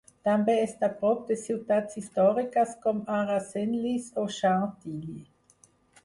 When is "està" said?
0.59-0.87